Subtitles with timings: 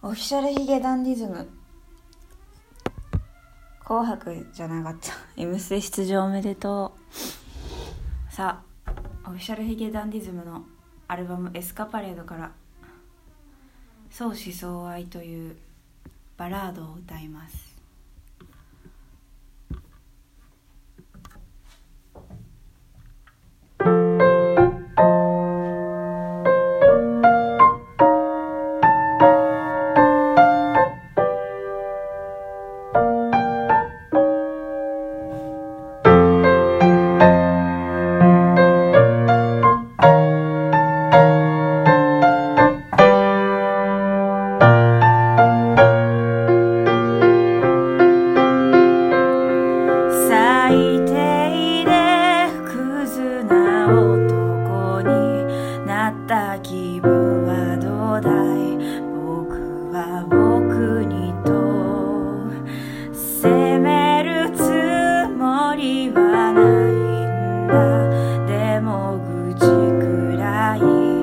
[0.00, 1.48] オフィシャルヒゲダンディズム。
[3.80, 6.94] 紅白じゃなかった「M ステ」出場おめでと
[8.30, 8.32] う。
[8.32, 8.92] さあ
[9.24, 10.64] オフィシャルヒゲダンディズムの
[11.08, 12.52] アルバム「エスカパレード」から
[14.08, 15.56] 「相思相愛」という
[16.36, 17.67] バラードを歌います。
[70.80, 71.17] you.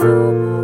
[0.00, 0.57] so.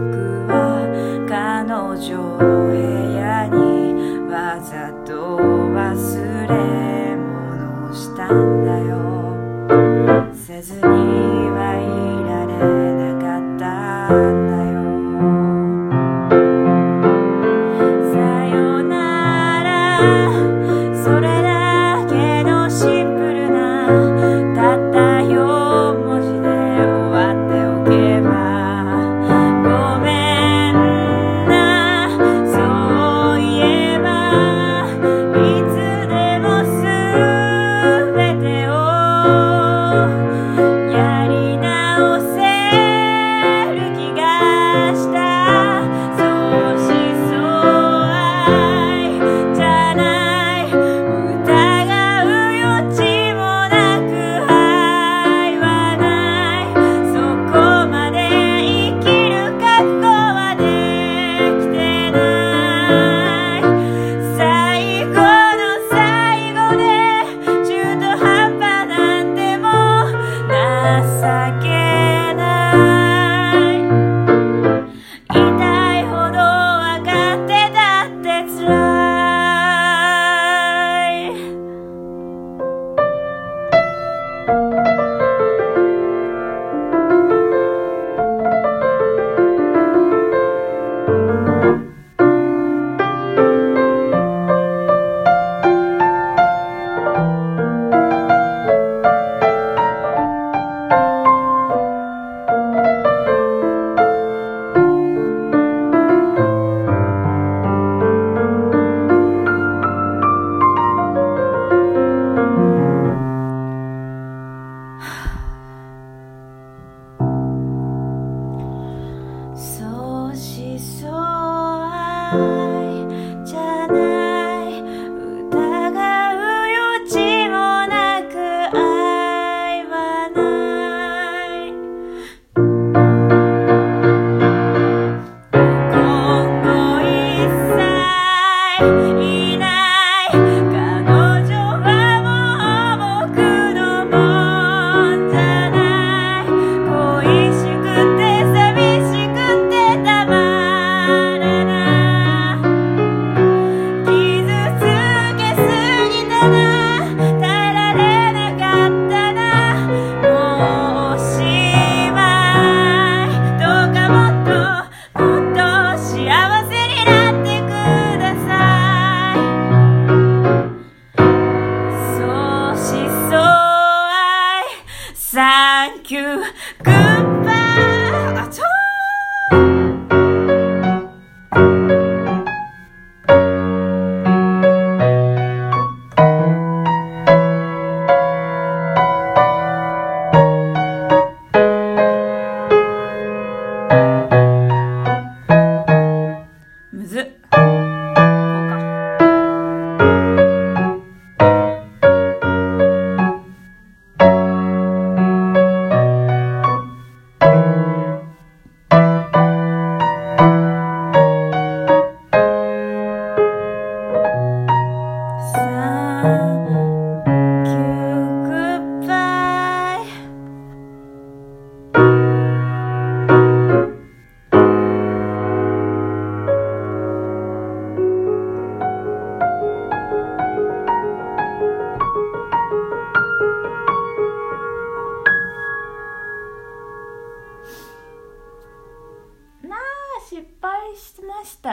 [84.46, 85.23] Música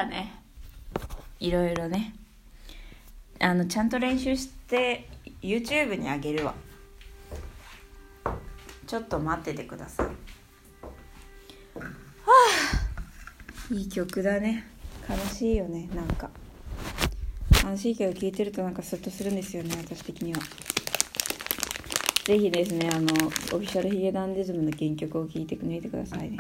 [0.02, 0.34] ましたね。
[1.40, 2.14] いろいろね。
[3.40, 5.08] あのちゃんと練習して
[5.42, 6.54] YouTube にあげるわ。
[8.88, 10.06] ちょっと待っててください。
[10.06, 10.12] は
[13.72, 14.68] あいい曲だね。
[15.10, 16.30] 悲しいよねなんか。
[17.64, 20.40] 悲しいけど聴いてるとなんかスッとするんですよね私的には。
[22.26, 26.38] ぜひですねあのオフィシャルヒゲダンディズムの原曲を聴いてみてくださいね。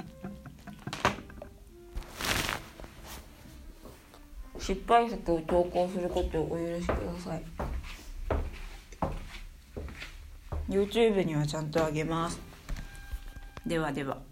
[4.71, 7.43] 失敗作を投稿することをお許しください。
[10.69, 12.39] YouTube にはちゃんとあげます。
[13.65, 14.30] ではでは。